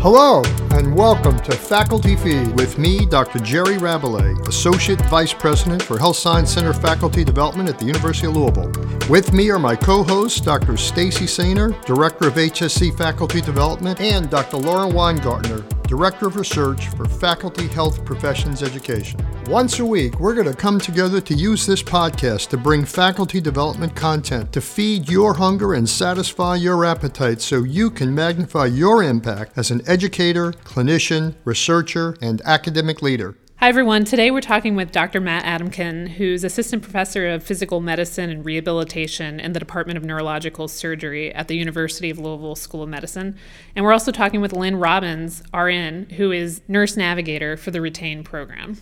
[0.00, 3.40] Hello, and welcome to Faculty Feed with me, Dr.
[3.40, 8.36] Jerry Rabalais, Associate Vice President for Health Science Center Faculty Development at the University of
[8.36, 8.70] Louisville.
[9.10, 10.76] With me are my co-hosts, Dr.
[10.76, 14.58] Stacy Sainer, Director of HSC Faculty Development, and Dr.
[14.58, 19.18] Lauren Weingartner, Director of Research for Faculty Health Professions Education.
[19.48, 23.40] Once a week, we're going to come together to use this podcast to bring faculty
[23.40, 29.02] development content to feed your hunger and satisfy your appetite so you can magnify your
[29.02, 33.38] impact as an educator, clinician, researcher, and academic leader.
[33.56, 34.04] Hi, everyone.
[34.04, 35.18] Today we're talking with Dr.
[35.18, 40.68] Matt Adamkin, who's Assistant Professor of Physical Medicine and Rehabilitation in the Department of Neurological
[40.68, 43.34] Surgery at the University of Louisville School of Medicine.
[43.74, 48.24] And we're also talking with Lynn Robbins, RN, who is Nurse Navigator for the RETAIN
[48.24, 48.76] program.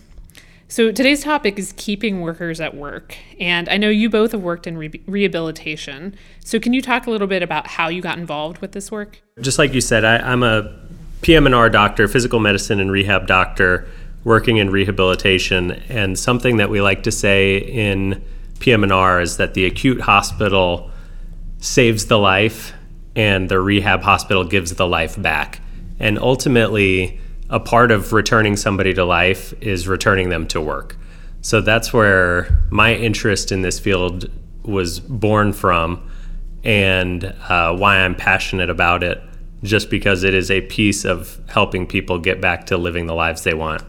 [0.69, 3.15] So today's topic is keeping workers at work.
[3.39, 6.13] And I know you both have worked in re- rehabilitation.
[6.43, 9.21] So can you talk a little bit about how you got involved with this work?
[9.39, 10.77] Just like you said, I, I'm a
[11.21, 13.87] PM&R doctor, physical medicine and rehab doctor
[14.25, 15.71] working in rehabilitation.
[15.87, 18.21] And something that we like to say in
[18.59, 20.91] PM&R is that the acute hospital
[21.59, 22.73] saves the life
[23.15, 25.61] and the rehab hospital gives the life back.
[25.97, 30.97] And ultimately, a part of returning somebody to life is returning them to work.
[31.41, 34.29] So that's where my interest in this field
[34.63, 36.09] was born from
[36.63, 39.21] and uh, why I'm passionate about it,
[39.63, 43.43] just because it is a piece of helping people get back to living the lives
[43.43, 43.83] they want.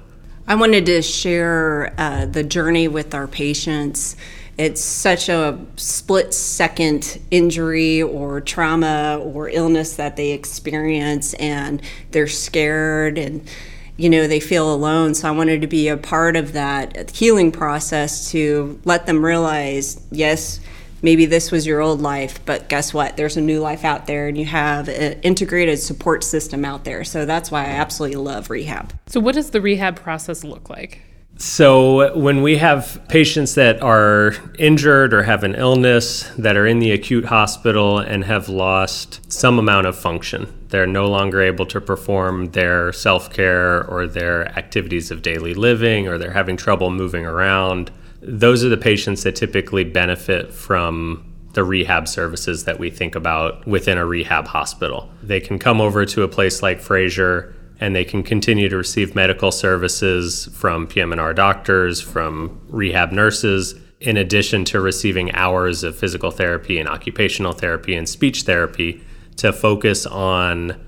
[0.47, 4.17] I wanted to share uh, the journey with our patients.
[4.59, 12.27] It's such a split second injury or trauma or illness that they experience, and they're
[12.27, 13.48] scared and
[13.97, 17.50] you know they feel alone so i wanted to be a part of that healing
[17.50, 20.61] process to let them realize yes
[21.03, 23.17] maybe this was your old life, but guess what?
[23.17, 27.05] There's a new life out there, and you have an integrated support system out there.
[27.05, 28.93] So that's why I absolutely love rehab.
[29.06, 31.03] So, what does the rehab process look like?
[31.41, 36.81] So, when we have patients that are injured or have an illness that are in
[36.81, 41.81] the acute hospital and have lost some amount of function, they're no longer able to
[41.81, 47.25] perform their self care or their activities of daily living, or they're having trouble moving
[47.25, 51.25] around those are the patients that typically benefit from
[51.55, 55.10] the rehab services that we think about within a rehab hospital.
[55.22, 59.15] They can come over to a place like Frazier and they can continue to receive
[59.15, 66.31] medical services from PM&R doctors, from rehab nurses, in addition to receiving hours of physical
[66.31, 69.03] therapy and occupational therapy and speech therapy
[69.37, 70.84] to focus on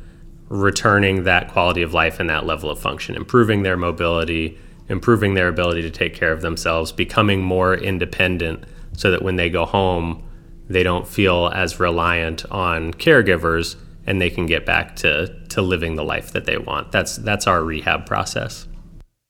[0.48, 4.58] returning that quality of life and that level of function, improving their mobility,
[4.88, 9.48] improving their ability to take care of themselves, becoming more independent so that when they
[9.48, 10.22] go home,
[10.68, 15.96] they don't feel as reliant on caregivers and they can get back to, to living
[15.96, 16.92] the life that they want.
[16.92, 18.66] That's, that's our rehab process.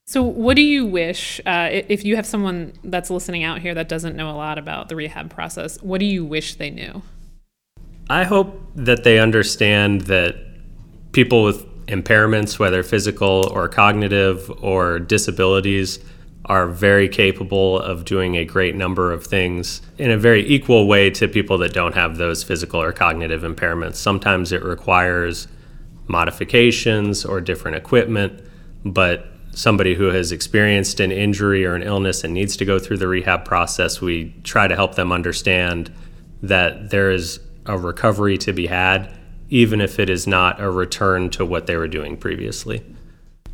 [0.06, 3.88] So, what do you wish, uh, if you have someone that's listening out here that
[3.88, 7.02] doesn't know a lot about the rehab process, what do you wish they knew?
[8.08, 10.34] I hope that they understand that
[11.12, 16.00] people with impairments, whether physical or cognitive or disabilities,
[16.46, 21.10] are very capable of doing a great number of things in a very equal way
[21.10, 23.96] to people that don't have those physical or cognitive impairments.
[23.96, 25.48] Sometimes it requires
[26.08, 28.42] modifications or different equipment,
[28.84, 32.96] but somebody who has experienced an injury or an illness and needs to go through
[32.96, 35.92] the rehab process, we try to help them understand
[36.42, 39.14] that there is a recovery to be had
[39.50, 42.82] even if it is not a return to what they were doing previously.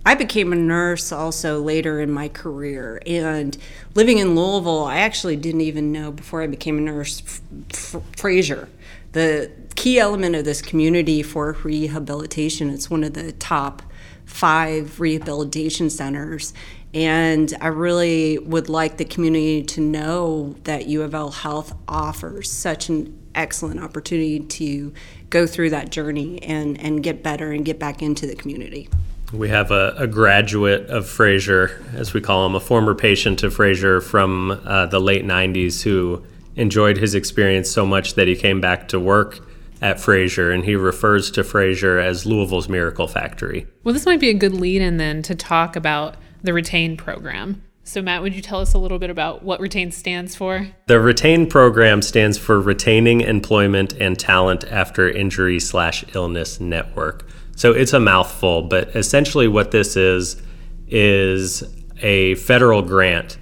[0.06, 3.02] I became a nurse also later in my career.
[3.04, 3.58] And
[3.96, 7.40] living in Louisville, I actually didn't even know before I became a nurse
[7.72, 8.68] F- Frazier.
[9.12, 13.82] The key element of this community for rehabilitation, it's one of the top
[14.26, 16.54] five rehabilitation centers.
[16.94, 22.48] And I really would like the community to know that U of L Health offers
[22.48, 24.92] such an excellent opportunity to
[25.30, 28.88] go through that journey and, and get better and get back into the community.
[29.32, 33.54] We have a, a graduate of Frazier, as we call him, a former patient of
[33.54, 36.24] Frazier from uh, the late 90s who
[36.54, 39.40] enjoyed his experience so much that he came back to work
[39.82, 43.66] at Frazier and he refers to Frazier as Louisville's Miracle Factory.
[43.84, 47.62] Well, this might be a good lead in then to talk about the Retain program.
[47.84, 50.66] So, Matt, would you tell us a little bit about what RETAIN stands for?
[50.86, 57.24] The RETAIN program stands for Retaining Employment and Talent After Injury slash Illness Network.
[57.56, 60.40] So it's a mouthful, but essentially what this is
[60.88, 61.64] is
[62.00, 63.38] a federal grant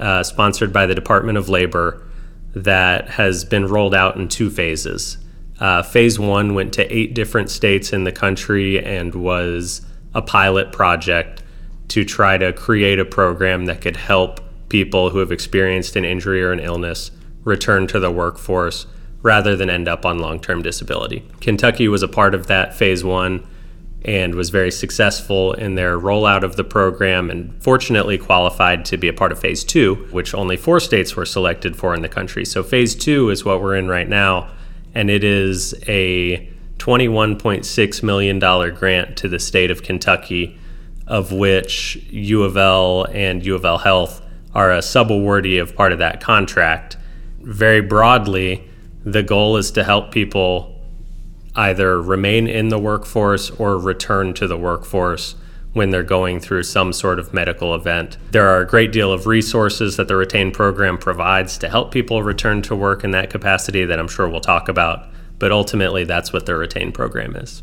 [0.00, 2.02] uh, sponsored by the Department of Labor
[2.54, 5.18] that has been rolled out in two phases.
[5.60, 9.82] Uh, phase one went to eight different states in the country and was
[10.14, 11.42] a pilot project
[11.88, 16.42] to try to create a program that could help people who have experienced an injury
[16.42, 17.10] or an illness
[17.44, 18.86] return to the workforce
[19.20, 21.22] rather than end up on long term disability.
[21.40, 23.46] Kentucky was a part of that phase one
[24.04, 29.08] and was very successful in their rollout of the program and fortunately qualified to be
[29.08, 32.44] a part of phase two, which only four states were selected for in the country.
[32.44, 34.50] So, phase two is what we're in right now,
[34.94, 36.48] and it is a
[36.78, 38.38] $21.6 million
[38.74, 40.58] grant to the state of Kentucky,
[41.06, 44.24] of which U of L and U of L Health
[44.54, 46.96] are a subawardee of part of that contract.
[47.40, 48.64] Very broadly,
[49.04, 50.77] the goal is to help people
[51.58, 55.34] either remain in the workforce or return to the workforce
[55.72, 58.16] when they're going through some sort of medical event.
[58.30, 62.22] There are a great deal of resources that the Retain program provides to help people
[62.22, 65.08] return to work in that capacity that I'm sure we'll talk about,
[65.38, 67.62] but ultimately that's what the Retain program is.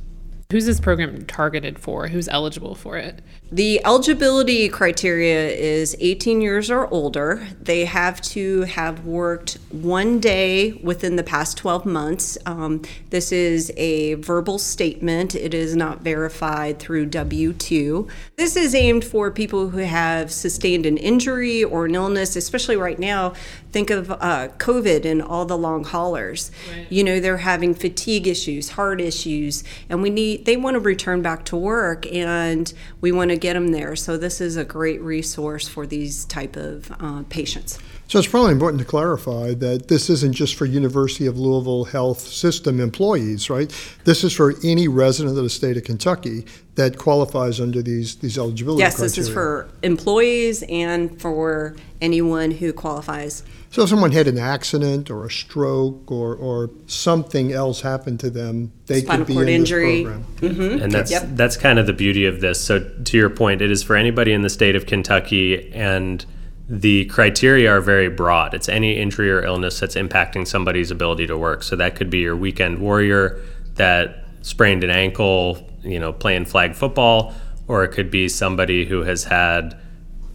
[0.51, 2.07] Who's this program targeted for?
[2.07, 3.24] Who's eligible for it?
[3.51, 7.47] The eligibility criteria is 18 years or older.
[7.59, 12.38] They have to have worked one day within the past 12 months.
[12.45, 18.07] Um, this is a verbal statement, it is not verified through W 2.
[18.36, 23.00] This is aimed for people who have sustained an injury or an illness, especially right
[23.00, 23.33] now.
[23.75, 26.50] Think of uh, COVID and all the long haulers.
[26.72, 26.89] Right.
[26.89, 31.22] You know, they're having fatigue issues, heart issues, and we need, they want to return
[31.22, 33.98] back to work and we want to get them there.
[33.98, 37.77] So this is a great resource for these type of uh, patients.
[38.07, 42.19] So it's probably important to clarify that this isn't just for University of Louisville Health
[42.19, 43.73] System employees, right?
[44.03, 48.37] This is for any resident of the state of Kentucky that qualifies under these these
[48.37, 49.09] eligibility yes, criteria.
[49.09, 53.41] this is for employees and for anyone who qualifies.
[53.71, 58.29] So if someone had an accident or a stroke or, or something else happened to
[58.29, 60.03] them, they Spinal could be cord in injury.
[60.03, 60.25] this program.
[60.41, 60.83] Mm-hmm.
[60.83, 61.23] And that's Yep.
[61.31, 62.61] that's kind of the beauty of this.
[62.61, 66.23] So to your point, it is for anybody in the state of Kentucky and
[66.67, 68.53] the criteria are very broad.
[68.53, 71.62] It's any injury or illness that's impacting somebody's ability to work.
[71.62, 73.39] So that could be your weekend warrior
[73.75, 77.33] that sprained an ankle, you know, playing flag football,
[77.67, 79.77] or it could be somebody who has had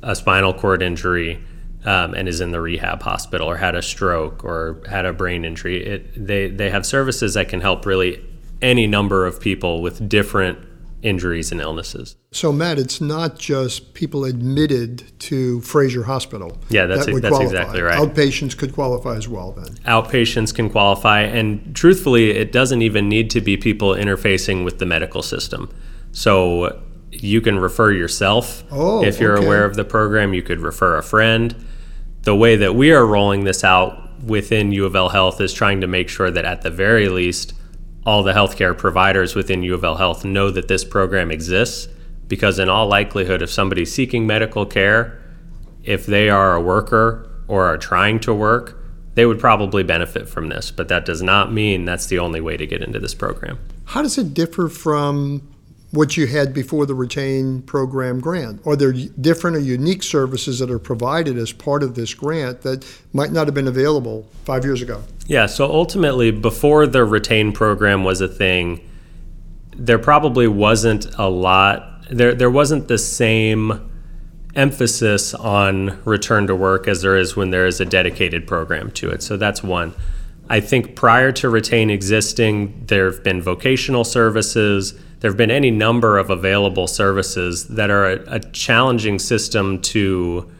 [0.02, 1.42] a spinal cord injury
[1.84, 5.44] um, and is in the rehab hospital, or had a stroke, or had a brain
[5.44, 5.84] injury.
[5.84, 8.22] It, they they have services that can help really
[8.60, 10.58] any number of people with different
[11.02, 12.16] injuries and illnesses.
[12.32, 16.58] So Matt, it's not just people admitted to Frazier Hospital.
[16.68, 17.52] Yeah, that's that would that's qualify.
[17.60, 17.98] exactly right.
[17.98, 19.74] Outpatients could qualify as well then.
[19.86, 24.86] outpatients can qualify and truthfully it doesn't even need to be people interfacing with the
[24.86, 25.68] medical system
[26.12, 26.80] so
[27.10, 29.46] you can refer yourself Oh, if you're okay.
[29.46, 31.54] aware of the program you could refer a friend
[32.22, 35.80] the way that we are rolling this out within u of l health is trying
[35.80, 37.54] to make sure that at the very least
[38.06, 41.88] all the healthcare providers within u of l health know that this program exists
[42.28, 45.20] because in all likelihood if somebody's seeking medical care
[45.82, 48.78] if they are a worker or are trying to work,
[49.14, 50.70] they would probably benefit from this.
[50.70, 53.58] But that does not mean that's the only way to get into this program.
[53.86, 55.48] How does it differ from
[55.92, 58.64] what you had before the retain program grant?
[58.66, 62.86] Are there different or unique services that are provided as part of this grant that
[63.12, 65.02] might not have been available five years ago?
[65.26, 68.88] Yeah, so ultimately, before the retain program was a thing,
[69.76, 73.90] there probably wasn't a lot, there, there wasn't the same
[74.54, 79.10] emphasis on return to work as there is when there is a dedicated program to
[79.10, 79.22] it.
[79.22, 79.94] So that's one.
[80.48, 85.00] I think prior to retain existing, there have been vocational services.
[85.20, 90.50] There have been any number of available services that are a, a challenging system to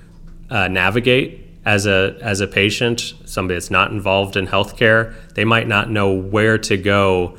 [0.50, 5.14] uh, navigate as a as a patient, somebody that's not involved in healthcare.
[5.35, 7.38] They might not know where to go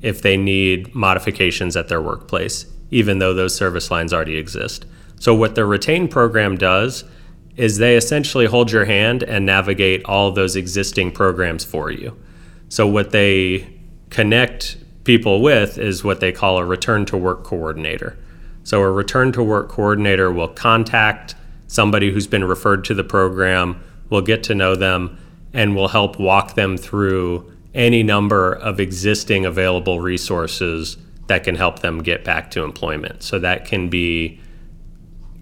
[0.00, 4.84] if they need modifications at their workplace, even though those service lines already exist.
[5.20, 7.04] So, what the retain program does
[7.56, 12.16] is they essentially hold your hand and navigate all those existing programs for you.
[12.68, 13.72] So, what they
[14.10, 18.16] connect people with is what they call a return to work coordinator.
[18.64, 21.34] So, a return to work coordinator will contact
[21.66, 25.18] somebody who's been referred to the program, will get to know them,
[25.52, 31.80] and will help walk them through any number of existing available resources that can help
[31.80, 33.22] them get back to employment.
[33.22, 34.38] So, that can be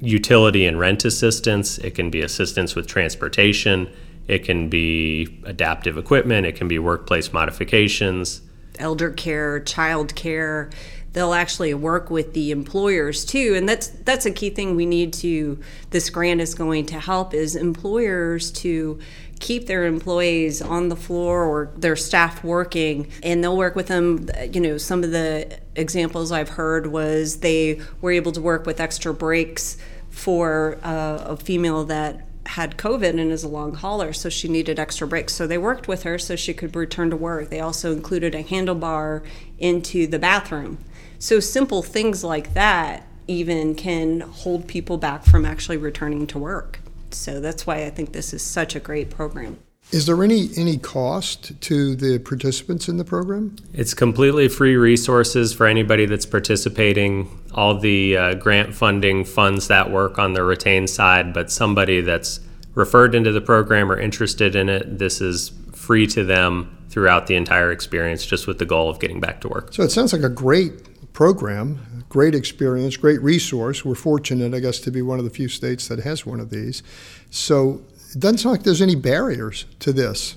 [0.00, 3.90] utility and rent assistance, it can be assistance with transportation,
[4.29, 8.40] it can be adaptive equipment, it can be workplace modifications.
[8.78, 10.70] Elder care, child care.
[11.12, 15.12] They'll actually work with the employers too, and that's that's a key thing we need
[15.14, 15.58] to.
[15.90, 19.00] This grant is going to help is employers to
[19.40, 24.28] keep their employees on the floor or their staff working and they'll work with them
[24.52, 28.78] you know some of the examples i've heard was they were able to work with
[28.78, 29.78] extra breaks
[30.10, 34.78] for uh, a female that had COVID and is a long hauler, so she needed
[34.78, 35.35] extra breaks.
[35.35, 37.50] So they worked with her so she could return to work.
[37.50, 39.25] They also included a handlebar
[39.59, 40.78] into the bathroom.
[41.18, 46.80] So simple things like that even can hold people back from actually returning to work.
[47.11, 49.59] So that's why I think this is such a great program.
[49.92, 53.56] Is there any any cost to the participants in the program?
[53.73, 57.28] It's completely free resources for anybody that's participating.
[57.54, 62.38] All the uh, grant funding funds that work on the retained side, but somebody that's
[62.75, 67.35] referred into the program or interested in it, this is free to them throughout the
[67.35, 69.73] entire experience, just with the goal of getting back to work.
[69.73, 73.85] So it sounds like a great program, great experience, great resource.
[73.85, 76.50] We're fortunate, I guess, to be one of the few states that has one of
[76.50, 76.82] these.
[77.30, 77.82] So
[78.14, 80.37] it doesn't sound like there's any barriers to this.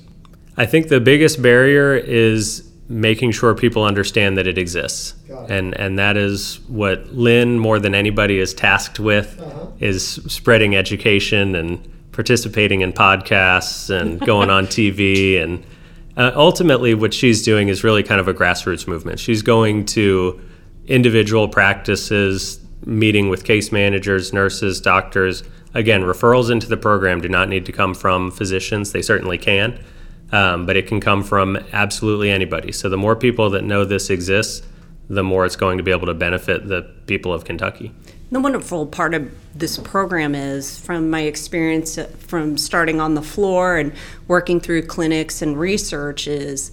[0.57, 5.15] I think the biggest barrier is making sure people understand that it exists.
[5.27, 5.49] It.
[5.49, 9.67] And and that is what Lynn more than anybody is tasked with uh-huh.
[9.79, 15.65] is spreading education and participating in podcasts and going on TV and
[16.15, 19.19] uh, ultimately what she's doing is really kind of a grassroots movement.
[19.19, 20.39] She's going to
[20.85, 27.49] individual practices, meeting with case managers, nurses, doctors, Again, referrals into the program do not
[27.49, 28.91] need to come from physicians.
[28.91, 29.79] They certainly can,
[30.31, 32.71] um, but it can come from absolutely anybody.
[32.71, 34.65] So the more people that know this exists,
[35.09, 37.91] the more it's going to be able to benefit the people of Kentucky.
[38.31, 43.77] The wonderful part of this program is, from my experience from starting on the floor
[43.77, 43.93] and
[44.27, 46.71] working through clinics and research, is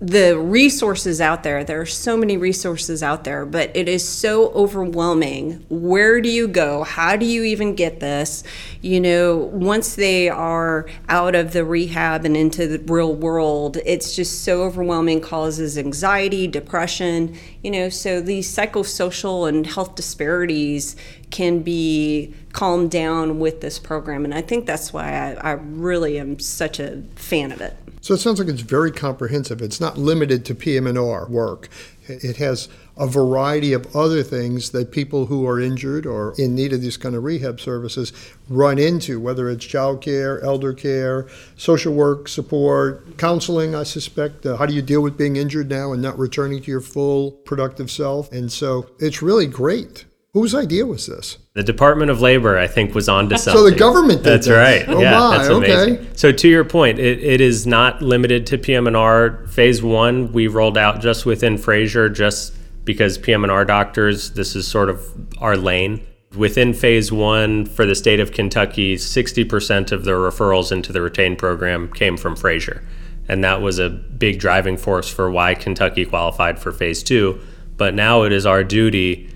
[0.00, 4.48] the resources out there there are so many resources out there but it is so
[4.52, 5.62] overwhelming.
[5.68, 6.84] Where do you go?
[6.84, 8.42] How do you even get this?
[8.80, 14.16] You know once they are out of the rehab and into the real world it's
[14.16, 17.36] just so overwhelming causes anxiety depression.
[17.62, 20.96] You know so these psychosocial and health disparities
[21.30, 26.18] can be calmed down with this program and i think that's why I, I really
[26.18, 29.60] am such a fan of it so it sounds like it's very comprehensive.
[29.60, 31.68] It's not limited to PM&R work.
[32.08, 36.72] It has a variety of other things that people who are injured or in need
[36.72, 38.12] of these kind of rehab services
[38.48, 44.44] run into, whether it's child care, elder care, social work support, counseling, I suspect.
[44.44, 47.32] Uh, how do you deal with being injured now and not returning to your full
[47.32, 48.32] productive self?
[48.32, 50.04] And so it's really great.
[50.32, 51.38] Whose idea was this?
[51.54, 53.60] The Department of Labor, I think, was on to something.
[53.60, 54.56] So the government did That's this.
[54.56, 54.88] right.
[54.88, 55.98] Oh yeah, my, that's amazing.
[55.98, 56.08] okay.
[56.14, 59.46] So to your point, it, it is not limited to PM&R.
[59.48, 64.88] Phase one, we rolled out just within Frazier, just because PM&R doctors, this is sort
[64.88, 65.04] of
[65.38, 66.06] our lane.
[66.36, 71.38] Within phase one for the state of Kentucky, 60% of the referrals into the retained
[71.38, 72.84] program came from Frazier.
[73.28, 77.40] And that was a big driving force for why Kentucky qualified for phase two.
[77.76, 79.29] But now it is our duty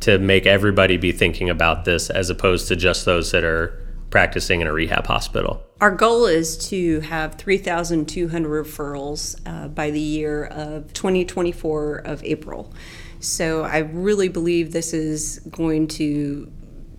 [0.00, 3.78] to make everybody be thinking about this as opposed to just those that are
[4.10, 5.62] practicing in a rehab hospital.
[5.80, 12.72] Our goal is to have 3,200 referrals uh, by the year of 2024 of April.
[13.20, 16.50] So I really believe this is going to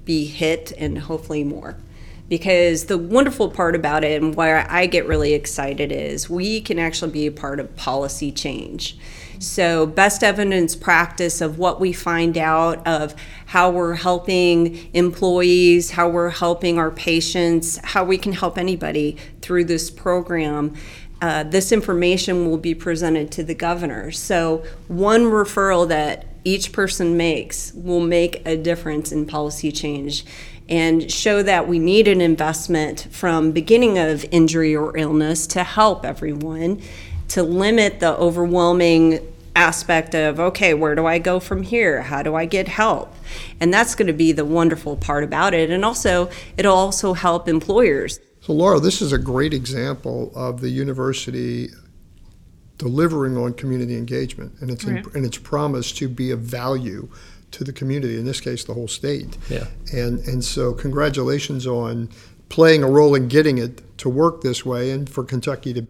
[0.06, 1.78] be hit and hopefully more.
[2.32, 6.80] Because the wonderful part about it and why I get really excited is we can
[6.80, 8.98] actually be a part of policy change.
[9.38, 13.16] So, best evidence practice of what we find out of
[13.48, 19.66] how we're helping employees, how we're helping our patients, how we can help anybody through
[19.66, 20.74] this program.
[21.22, 24.10] Uh, this information will be presented to the governor.
[24.10, 30.24] So, one referral that each person makes will make a difference in policy change
[30.72, 36.06] and show that we need an investment from beginning of injury or illness to help
[36.06, 36.82] everyone
[37.28, 39.20] to limit the overwhelming
[39.54, 42.02] aspect of okay where do i go from here?
[42.02, 43.14] How do i get help?
[43.60, 47.50] And that's going to be the wonderful part about it and also it'll also help
[47.50, 48.20] employers.
[48.40, 51.68] So laura this is a great example of the university
[52.78, 55.06] delivering on community engagement and its right.
[55.14, 57.10] and its promise to be of value
[57.52, 62.10] to the community in this case the whole state yeah and and so congratulations on
[62.50, 65.88] playing a role in getting it to work this way and for kentucky to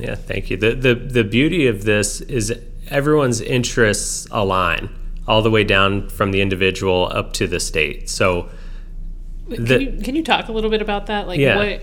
[0.00, 0.56] yeah, thank you.
[0.56, 4.88] The, the, the beauty of this is everyone's interests align
[5.26, 8.08] all the way down from the individual up to the state.
[8.08, 8.48] So,
[9.48, 11.26] the, can, you, can you talk a little bit about that?
[11.26, 11.56] Like, yeah.
[11.56, 11.80] what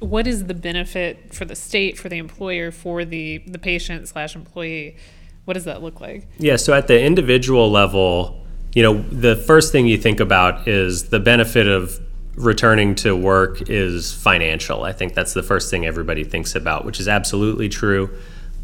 [0.00, 4.34] what is the benefit for the state, for the employer, for the the patient slash
[4.34, 4.96] employee?
[5.44, 6.28] What does that look like?
[6.38, 6.56] Yeah.
[6.56, 8.44] So at the individual level,
[8.74, 11.98] you know, the first thing you think about is the benefit of
[12.36, 14.84] returning to work is financial.
[14.84, 18.10] I think that's the first thing everybody thinks about, which is absolutely true,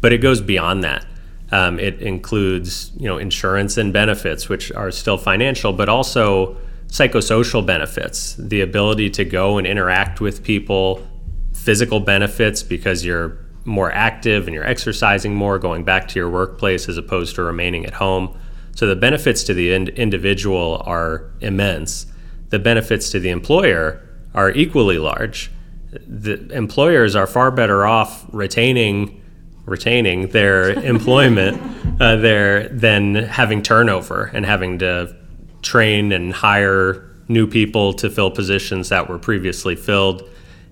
[0.01, 1.05] but it goes beyond that.
[1.51, 6.57] Um, it includes, you know, insurance and benefits, which are still financial, but also
[6.87, 11.05] psychosocial benefits, the ability to go and interact with people,
[11.53, 16.89] physical benefits because you're more active and you're exercising more, going back to your workplace
[16.89, 18.37] as opposed to remaining at home.
[18.75, 22.07] So the benefits to the ind- individual are immense.
[22.49, 25.51] The benefits to the employer are equally large.
[25.91, 29.21] The employers are far better off retaining
[29.65, 31.61] retaining their employment
[31.99, 35.13] uh, there than having turnover and having to
[35.61, 40.23] train and hire new people to fill positions that were previously filled.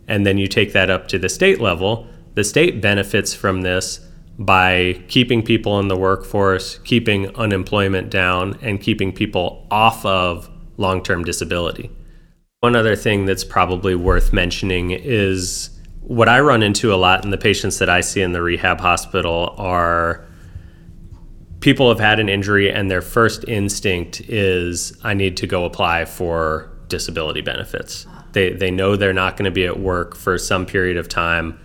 [0.07, 2.07] And then you take that up to the state level.
[2.35, 4.01] The state benefits from this
[4.37, 11.01] by keeping people in the workforce, keeping unemployment down, and keeping people off of long
[11.01, 11.89] term disability.
[12.59, 15.69] One other thing that's probably worth mentioning is
[16.01, 18.81] what I run into a lot in the patients that I see in the rehab
[18.81, 20.25] hospital are
[21.61, 26.03] people have had an injury and their first instinct is I need to go apply
[26.03, 28.05] for disability benefits.
[28.33, 31.57] They they know they're not going to be at work for some period of time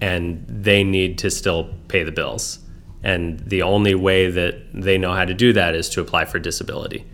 [0.00, 2.60] and they need to still pay the bills.
[3.02, 6.38] And the only way that they know how to do that is to apply for
[6.38, 7.04] disability.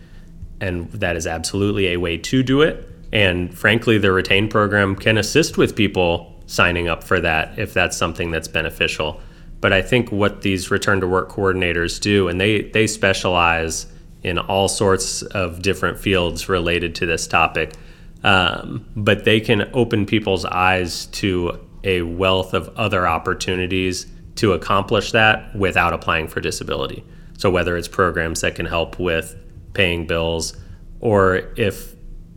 [0.60, 2.88] And that is absolutely a way to do it.
[3.12, 7.96] And frankly, the retain program can assist with people signing up for that if that's
[7.96, 9.20] something that's beneficial.
[9.60, 13.86] But I think what these return to work coordinators do, and they, they specialize
[14.22, 17.74] in all sorts of different fields related to this topic,
[18.24, 25.12] um, but they can open people's eyes to a wealth of other opportunities to accomplish
[25.12, 27.04] that without applying for disability.
[27.38, 29.36] So, whether it's programs that can help with
[29.74, 30.56] paying bills,
[31.00, 31.94] or if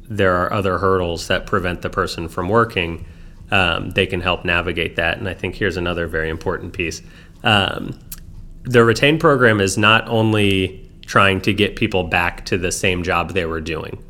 [0.10, 3.06] there are other hurdles that prevent the person from working,
[3.52, 5.18] um, they can help navigate that.
[5.18, 7.02] And I think here's another very important piece.
[7.44, 7.98] Um,
[8.64, 13.32] the retain program is not only trying to get people back to the same job
[13.32, 14.04] they were doing.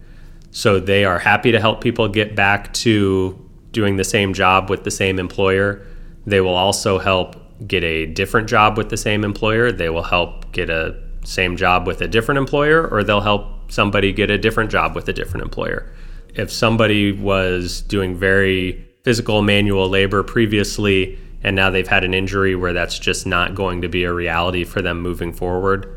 [0.51, 3.46] So they are happy to help people get back to
[3.77, 5.85] doing the same job with the same employer.
[6.25, 7.35] They will also help
[7.67, 9.71] get a different job with the same employer.
[9.71, 14.11] They will help get a same job with a different employer, or they'll help somebody
[14.11, 15.91] get a different job with a different employer.
[16.33, 22.55] If somebody was doing very physical manual labor previously and now they've had an injury
[22.55, 25.87] where that's just not going to be a reality for them moving forward.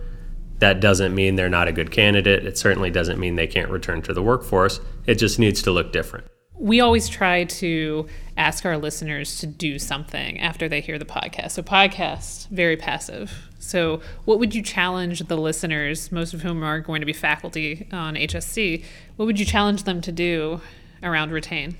[0.58, 2.44] That doesn't mean they're not a good candidate.
[2.44, 4.80] It certainly doesn't mean they can't return to the workforce.
[5.06, 6.26] It just needs to look different.
[6.60, 11.52] We always try to ask our listeners to do something after they hear the podcast.
[11.52, 13.48] So, podcast, very passive.
[13.58, 17.88] So, what would you challenge the listeners, most of whom are going to be faculty
[17.90, 18.84] on HSC,
[19.16, 20.60] what would you challenge them to do
[21.02, 21.76] around retain?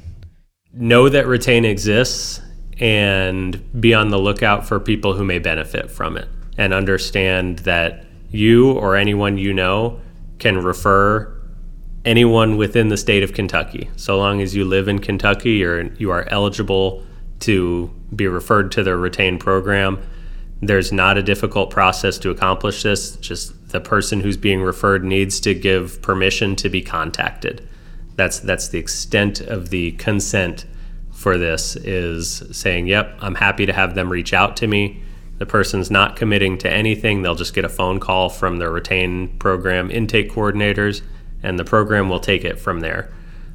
[0.73, 2.41] know that retain exists
[2.79, 8.05] and be on the lookout for people who may benefit from it and understand that
[8.31, 10.01] you or anyone you know
[10.39, 11.40] can refer
[12.05, 13.91] anyone within the state of Kentucky.
[13.97, 17.05] So long as you live in Kentucky or you are eligible
[17.41, 19.99] to be referred to the retain program,
[20.63, 23.17] there's not a difficult process to accomplish this.
[23.17, 27.67] Just the person who's being referred needs to give permission to be contacted.
[28.17, 30.67] That's that's the extent of the consent
[31.13, 35.03] for this is saying, "Yep, I'm happy to have them reach out to me."
[35.39, 37.23] The person's not committing to anything.
[37.23, 41.01] They'll just get a phone call from their retain program intake coordinators
[41.43, 43.13] and the program will take it from there.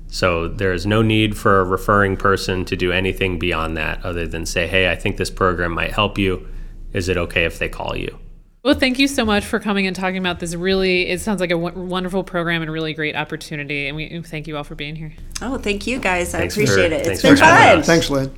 [0.08, 4.46] So there's no need for a referring person to do anything beyond that other than
[4.46, 6.48] say, "Hey, I think this program might help you.
[6.94, 8.18] Is it okay if they call you?"
[8.64, 10.56] Well, thank you so much for coming and talking about this.
[10.56, 13.88] Really, it sounds like a w- wonderful program and really great opportunity.
[13.88, 15.14] And we thank you all for being here.
[15.42, 16.34] Oh, thank you guys.
[16.34, 17.06] I Thanks for- appreciate it.
[17.06, 17.84] It's been fun.
[17.84, 18.32] Thanks, Lynn.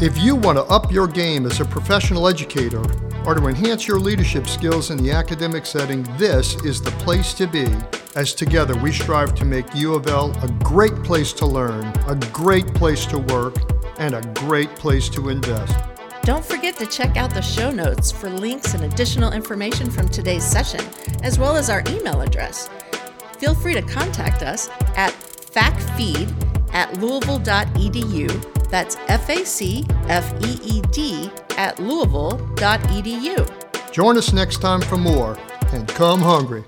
[0.00, 2.82] If you want to up your game as a professional educator
[3.26, 7.46] or to enhance your leadership skills in the academic setting, this is the place to
[7.46, 7.66] be.
[8.14, 12.14] As together we strive to make U of L a great place to learn, a
[12.30, 13.56] great place to work,
[13.98, 15.74] and a great place to invest.
[16.22, 20.44] Don't forget to check out the show notes for links and additional information from today's
[20.44, 20.84] session,
[21.22, 22.68] as well as our email address.
[23.38, 26.30] Feel free to contact us at facfeed
[26.74, 28.68] at louisville.edu.
[28.68, 33.90] That's F A C F E E D at louisville.edu.
[33.90, 35.38] Join us next time for more,
[35.72, 36.64] and come hungry.